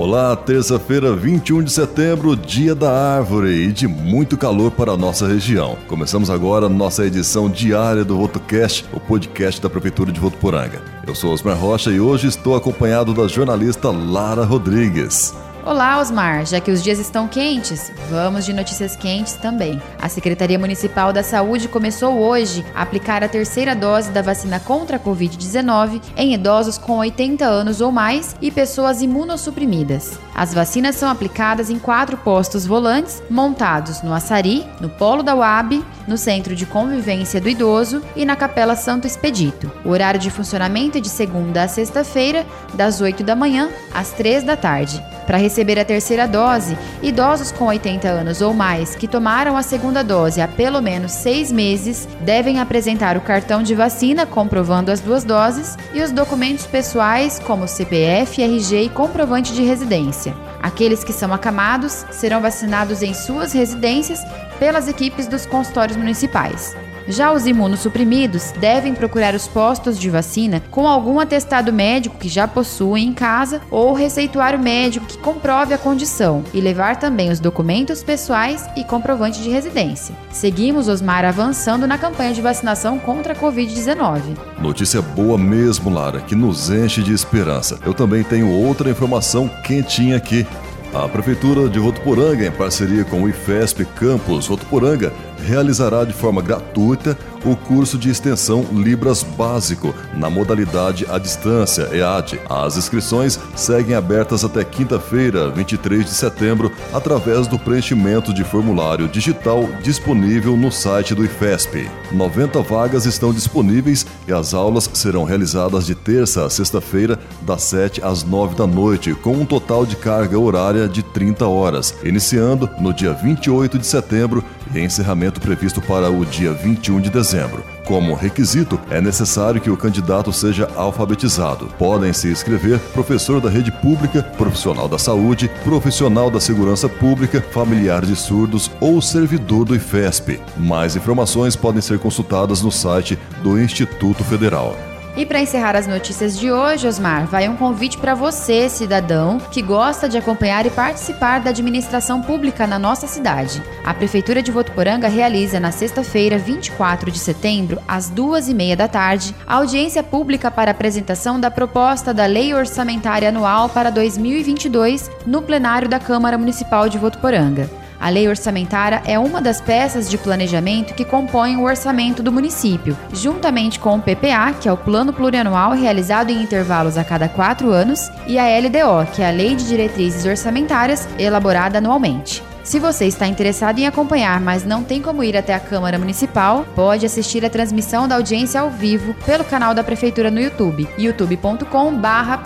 [0.00, 5.26] Olá, terça-feira, 21 de setembro, dia da árvore e de muito calor para a nossa
[5.26, 5.76] região.
[5.88, 10.80] Começamos agora nossa edição diária do VotoCast, o podcast da Prefeitura de Votuporanga.
[11.04, 15.34] Eu sou Osmar Rocha e hoje estou acompanhado da jornalista Lara Rodrigues.
[15.68, 16.46] Olá, Osmar.
[16.46, 19.78] Já que os dias estão quentes, vamos de notícias quentes também.
[20.00, 24.96] A Secretaria Municipal da Saúde começou hoje a aplicar a terceira dose da vacina contra
[24.96, 30.18] a Covid-19 em idosos com 80 anos ou mais e pessoas imunossuprimidas.
[30.34, 35.84] As vacinas são aplicadas em quatro postos volantes montados no Açari, no Polo da UAB,
[36.06, 39.70] no Centro de Convivência do Idoso e na Capela Santo Expedito.
[39.84, 44.44] O horário de funcionamento é de segunda a sexta-feira, das 8 da manhã às 3
[44.44, 45.17] da tarde.
[45.28, 50.02] Para receber a terceira dose, idosos com 80 anos ou mais que tomaram a segunda
[50.02, 55.24] dose há pelo menos seis meses devem apresentar o cartão de vacina comprovando as duas
[55.24, 60.34] doses e os documentos pessoais como CPF, RG e comprovante de residência.
[60.62, 64.20] Aqueles que são acamados serão vacinados em suas residências
[64.58, 66.74] pelas equipes dos consultórios municipais.
[67.08, 72.46] Já os imunossuprimidos devem procurar os postos de vacina com algum atestado médico que já
[72.46, 78.02] possuem em casa ou receituário médico que comprove a condição e levar também os documentos
[78.02, 80.14] pessoais e comprovante de residência.
[80.30, 84.20] Seguimos Osmar avançando na campanha de vacinação contra a Covid-19.
[84.60, 87.78] Notícia boa mesmo, Lara, que nos enche de esperança.
[87.86, 90.46] Eu também tenho outra informação quentinha aqui.
[90.92, 95.12] A Prefeitura de Votuporanga, em parceria com o IFESP Campus Votuporanga,
[95.44, 102.40] realizará de forma gratuita o curso de extensão Libras Básico na modalidade à distância, EAD.
[102.48, 109.68] As inscrições seguem abertas até quinta-feira, 23 de setembro, através do preenchimento de formulário digital
[109.82, 111.88] disponível no site do IFESP.
[112.12, 118.02] 90 vagas estão disponíveis e as aulas serão realizadas de terça a sexta-feira, das 7
[118.02, 122.92] às 9 da noite, com um total de carga horária de 30 horas, iniciando no
[122.92, 124.44] dia 28 de setembro
[124.74, 127.62] e encerramento previsto para o dia 21 de dezembro.
[127.84, 131.66] Como requisito, é necessário que o candidato seja alfabetizado.
[131.78, 138.04] Podem se inscrever professor da rede pública, profissional da saúde, profissional da segurança pública, familiar
[138.04, 140.40] de surdos ou servidor do IFESP.
[140.56, 144.87] Mais informações podem ser consultadas no site do Instituto Federal.
[145.18, 149.60] E para encerrar as notícias de hoje, Osmar, vai um convite para você, cidadão, que
[149.60, 153.60] gosta de acompanhar e participar da administração pública na nossa cidade.
[153.84, 158.86] A Prefeitura de Votuporanga realiza na sexta-feira, 24 de setembro, às duas e meia da
[158.86, 165.88] tarde, audiência pública para apresentação da proposta da Lei Orçamentária Anual para 2022 no plenário
[165.88, 167.68] da Câmara Municipal de Votuporanga.
[168.00, 172.96] A lei orçamentária é uma das peças de planejamento que compõem o orçamento do município,
[173.12, 177.70] juntamente com o PPA, que é o Plano Plurianual realizado em intervalos a cada quatro
[177.70, 182.42] anos, e a LDO, que é a Lei de Diretrizes Orçamentárias, elaborada anualmente.
[182.68, 186.66] Se você está interessado em acompanhar, mas não tem como ir até a Câmara Municipal,
[186.74, 192.42] pode assistir a transmissão da audiência ao vivo pelo canal da Prefeitura no YouTube, youtube.com/barra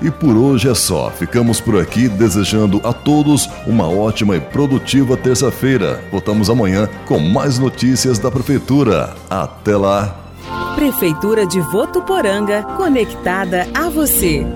[0.00, 1.10] E por hoje é só.
[1.10, 6.04] Ficamos por aqui desejando a todos uma ótima e produtiva terça-feira.
[6.12, 9.16] Voltamos amanhã com mais notícias da Prefeitura.
[9.28, 10.14] Até lá!
[10.76, 14.46] Prefeitura de Votuporanga, conectada a você.